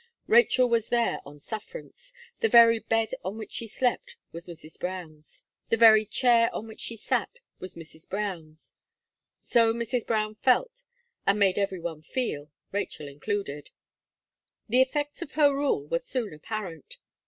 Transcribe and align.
Rachel 0.25 0.67
was 0.67 0.89
there 0.89 1.19
on 1.27 1.39
sufferance; 1.39 2.11
the 2.39 2.49
very 2.49 2.79
bed 2.79 3.11
on 3.23 3.37
which 3.37 3.51
she 3.51 3.67
slept 3.67 4.15
was 4.31 4.47
Mrs. 4.47 4.79
Brown's; 4.79 5.43
the 5.69 5.77
very 5.77 6.07
chair 6.07 6.49
on 6.55 6.65
which 6.65 6.79
she 6.79 6.95
sat 6.97 7.39
was 7.59 7.75
Mrs. 7.75 8.09
Brown's. 8.09 8.73
So 9.41 9.73
Mrs. 9.75 10.07
Brown 10.07 10.33
felt, 10.33 10.85
and 11.27 11.37
made 11.37 11.59
every 11.59 11.79
one 11.79 12.01
feel, 12.01 12.49
Rachel 12.71 13.07
included. 13.07 13.69
The 14.67 14.81
effects 14.81 15.21
of 15.21 15.33
her 15.33 15.53
rule 15.53 15.85
were 15.85 15.99
soon 15.99 16.33
apparent. 16.33 16.97